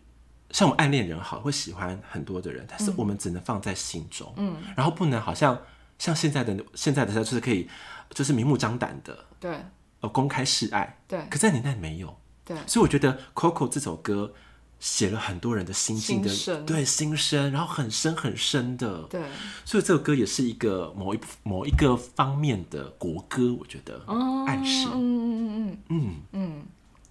[0.50, 4.32] 像我们暗恋人好，会喜欢很多的人，但是我们只能放在心中。
[4.36, 5.58] 嗯，然后不能好像
[6.02, 7.68] 像现在的现在的就是可以。
[8.14, 9.56] 就是明目张胆的，对，
[10.00, 11.18] 呃，公开示爱，对。
[11.30, 12.54] 可在年代没有，对。
[12.66, 14.34] 所以我觉得《Coco》这首歌
[14.78, 19.22] 写了很多人的心境的，心，对，心声，然后很深很深的，对。
[19.64, 26.66] 所以这首歌也是一个某一某一个方面的国歌，我觉得，哦，暗示，嗯嗯嗯嗯嗯嗯，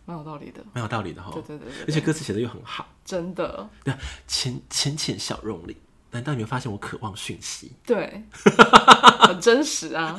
[0.06, 3.92] 蛮有道理的，蛮有道理的哈，对对对，而且歌词写的又很好，真的，对，
[4.28, 5.78] 浅浅浅小用力。
[6.12, 7.71] 难道你没有发现我渴望讯息？
[7.86, 8.24] 对，
[9.28, 10.13] 很真实啊，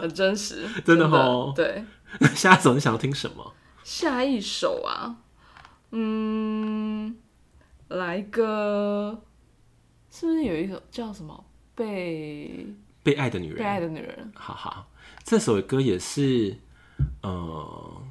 [0.00, 1.52] 很真实，真的哦。
[1.56, 1.84] 对，
[2.20, 3.54] 那下一首你想要听什么？
[3.82, 5.16] 下一首啊，
[5.92, 7.16] 嗯，
[7.88, 9.22] 来个，
[10.10, 12.66] 是不是有一首叫什么被
[13.02, 13.58] 被爱的女人？
[13.58, 14.32] 被爱的女人。
[14.34, 14.90] 好好，
[15.24, 16.58] 这首歌也是，
[17.22, 18.02] 呃，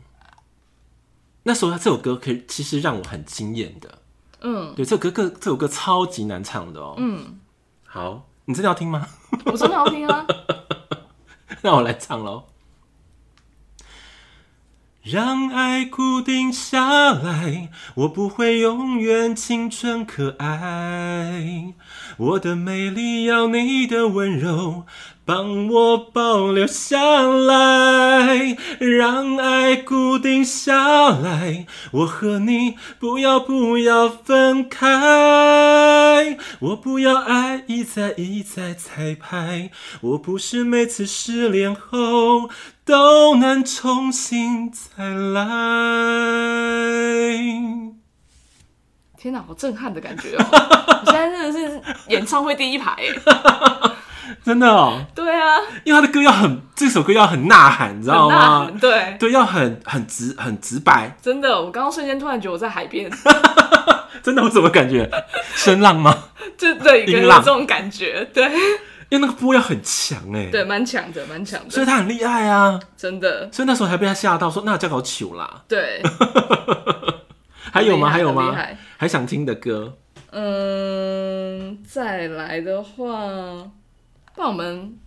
[1.44, 4.00] 那时候他这首歌可以其实让我很惊艳的。
[4.48, 6.94] 嗯，对，这首歌歌这首歌超级难唱的哦。
[6.98, 7.40] 嗯，
[7.88, 9.08] 好，你真的要听吗？
[9.46, 10.24] 我真的要听啊。
[11.64, 12.44] 那我来唱喽。
[15.02, 21.74] 让爱固定下来，我不会永远青春可爱。
[22.18, 24.86] 我的美丽要你的温柔
[25.26, 31.66] 帮我保留下来，让爱固定下来。
[31.92, 39.72] 我和你不要不要分开，我不要爱一再一再彩排。
[40.02, 42.52] 我不是每次失恋后
[42.86, 45.44] 都能重新再来。
[49.18, 50.46] 天哪，好震撼的感觉哦！
[51.04, 52.96] 我现在真的是演唱会第一排。
[54.44, 58.70] 真的哦，对啊，因为他的歌要很，这首歌要很呐喊，你知道吗？
[58.80, 61.16] 对对，要很很直很直白。
[61.22, 63.10] 真的，我刚刚瞬间突然觉得我在海边。
[64.24, 65.08] 真的，我怎么感觉
[65.54, 66.18] 声浪吗？
[66.58, 68.26] 就对，有这种感觉。
[68.34, 68.44] 对，
[69.10, 71.70] 因为那个波要很强哎，对，蛮强的，蛮强的。
[71.70, 73.48] 所以他很厉害啊，真的。
[73.52, 75.62] 所以那时候还被他吓到，说那叫搞球啦。
[75.68, 76.02] 对，
[77.72, 78.10] 还有吗？
[78.10, 78.56] 还有吗？
[78.98, 79.94] 还想听的歌？
[80.32, 83.14] 嗯，再来的话。
[84.38, 84.98] 那我们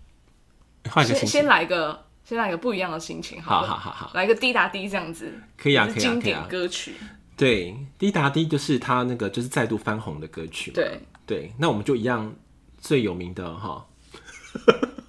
[1.04, 6.94] 先先来个先来个不一样的心情，好好好好，来个滴答滴这样子，可以啊，可以啊，经典歌曲。
[7.36, 10.72] 对，滴答滴就是他那个就是再度翻红的歌曲。
[10.72, 12.34] 对对，那我们就一样
[12.78, 13.86] 最有名的哈，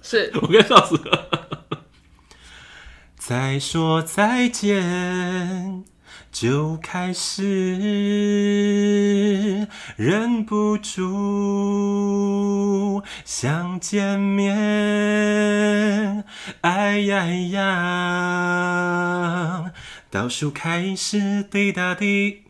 [0.00, 1.28] 是 我跟笑死了。
[3.18, 5.84] 再说再见。
[6.32, 7.42] 就开始
[9.96, 16.24] 忍不住想见面，
[16.62, 17.60] 哎呀呀！
[20.08, 22.44] 倒数开始，滴答滴，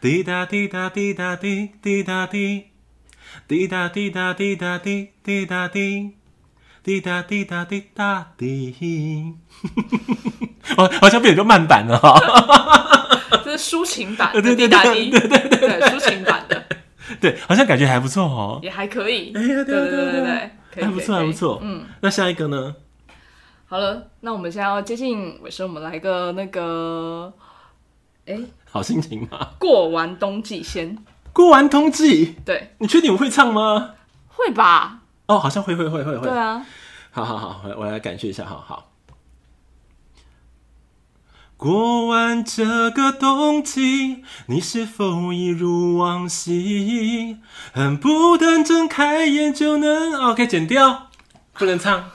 [0.00, 2.66] 滴答滴答滴答滴，滴答滴，
[3.48, 6.12] 滴答滴答滴答滴，滴答滴，
[6.82, 9.34] 滴答滴答滴答滴。
[10.76, 12.20] 哦，好像变成慢板了哈。
[13.44, 15.58] 这是抒情版，对对对对对对。
[15.58, 16.64] 对，抒情版的，
[17.20, 22.74] 对，好像感觉还不错哦，也还可以，哎呀，对对对对对，还不错还不错，嗯，那下一个呢？
[23.68, 27.32] 好了，那我们现在要接近尾声，我们来个那个，
[28.26, 28.38] 哎，
[28.70, 29.50] 好心情吗？
[29.58, 30.96] 过完冬季先，
[31.32, 33.94] 过完冬季，对，你确定我会唱吗？
[34.28, 35.00] 会吧？
[35.26, 36.64] 哦，好像会会会会会，对啊，
[37.10, 38.92] 好好好，我我来感谢一下，好好。
[41.58, 47.38] 过完这个冬季，你是否一如往昔，
[47.72, 50.14] 恨不得睁开眼就能？
[50.32, 51.08] OK，剪掉，
[51.54, 52.10] 不能唱，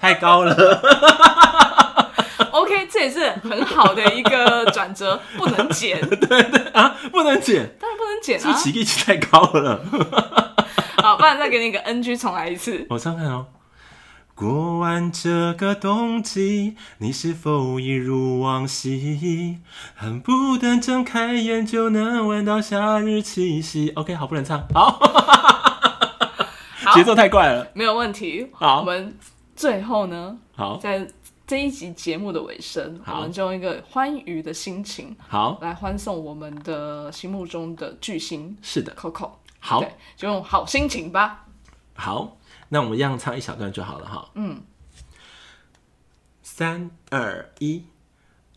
[0.00, 0.54] 太高了。
[2.52, 6.00] OK，这也是很好的一个转折， 不能剪。
[6.08, 9.84] 对对啊，不能剪，当然不能剪啊，是不是起点太高了？
[11.02, 12.86] 好，不然再给你一个 NG，重来一次。
[12.88, 13.44] 我唱看哦。
[14.36, 19.60] 过完这个冬季，你是否一如往昔，
[19.94, 25.00] 恨不得睁开眼就能闻到夏日气息？OK，好，不能唱，好，
[26.94, 28.50] 节奏太快了，没有问题。
[28.52, 29.16] 好，我们
[29.54, 31.08] 最后呢，好，在
[31.46, 39.30] 这一集节目的尾声，我们就用一个欢愉的心情，好，来欢送我们的心目中的巨星，是的，Coco，
[39.60, 39.82] 好，
[40.14, 41.46] 就用好心情吧，
[41.94, 42.36] 好。
[42.68, 44.30] 那我们一样唱一小段就好了哈。
[44.34, 44.62] 嗯，
[46.42, 47.84] 三二一，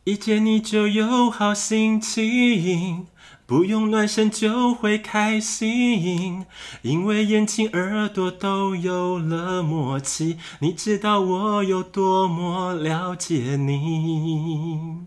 [0.03, 3.07] 一见你就有好心情，
[3.45, 6.45] 不用暖身就会开心，
[6.81, 15.05] 因为眼睛耳朵都有了默契，你知道我有多么了解你。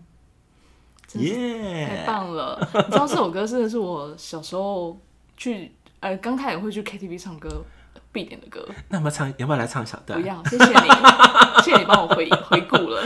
[1.15, 2.57] 耶，太棒了！
[2.73, 4.97] 你知道这首歌真的是我小时候
[5.37, 7.63] 去，呃，刚开始会去 KTV 唱歌。
[8.13, 10.21] 必点的歌，那我们唱，要不要来唱一小段？
[10.21, 10.87] 不要，谢谢你，
[11.65, 13.01] 谢谢你帮我回回顾了。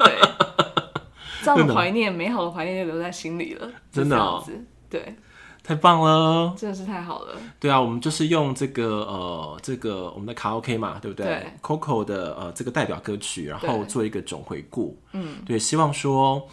[0.00, 0.20] 对，
[1.42, 3.66] 这样的怀念，美好的怀念就留在心里了。
[3.90, 4.44] 真的哦，
[4.90, 5.16] 对，
[5.62, 7.34] 太棒了，真的是太好了。
[7.58, 11.26] 对啊，我们就是用这个呃，这个我们的卡拉 OK 嘛，对不对？
[11.26, 15.00] 对，Coco 的呃这个代表歌曲，然后做一个总回顾。
[15.12, 16.46] 嗯，对，希望说。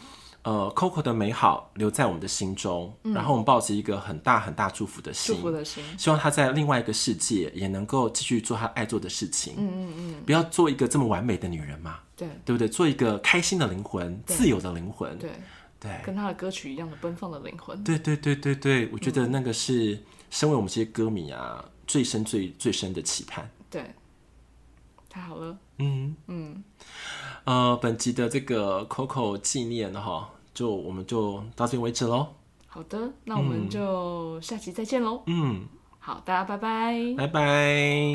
[0.43, 9.53] 呃，Coco 的美好留在我们的心中，嗯、然后我们抱着一个很大很大祝福的心，祝福的心，希望他在另外一个世界也能够继续做他爱做的事情。
[9.57, 12.67] 嗯嗯嗯，不要做一个这么完美的女人嘛，对对不对？
[12.67, 15.29] 做一个开心的灵魂，自由的灵魂，对
[15.79, 17.83] 对，跟他的歌曲一样的奔放的灵魂。
[17.83, 23.47] 对对对对对，我觉得那个是身为我们这些歌迷啊最深最最深的期盼。
[23.69, 23.93] 对，
[25.07, 25.55] 太好了。
[25.77, 26.63] 嗯嗯。
[27.45, 32.27] 呃，本集的这个 Coco 纪念哈，就我们就到这边为止喽。
[32.67, 35.23] 好的，那我们就下期再见喽。
[35.25, 35.65] 嗯，
[35.99, 38.13] 好，大家拜拜，拜拜。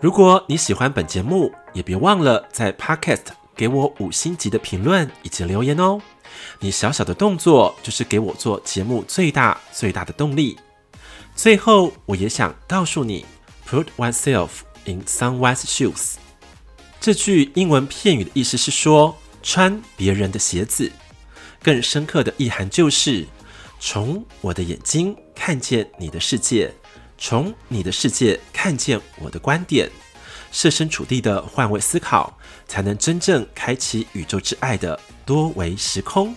[0.00, 3.24] 如果你喜欢本节目，也别忘了在 Podcast
[3.54, 6.00] 给我五星级的评论以及留言哦。
[6.60, 10.56] 你小小的动作，就是给我做节目最大最大的动力。
[11.34, 13.26] 最后，我也想告诉你
[13.68, 14.48] ，Put oneself
[14.84, 16.14] in someone's shoes。
[17.00, 20.90] 这句英文片语的意思是说，穿别人的鞋子。
[21.62, 23.26] 更深刻的意涵就是，
[23.80, 26.72] 从我的眼睛看见你的世界，
[27.18, 29.90] 从你的世界看见我的观点，
[30.52, 32.38] 设身处地的换位思考，
[32.68, 36.36] 才能真正开启宇宙之爱的多维时空。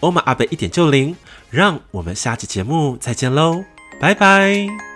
[0.00, 1.16] 欧玛阿贝一点就灵，
[1.50, 3.64] 让我们下期节目再见喽，
[4.00, 4.89] 拜拜。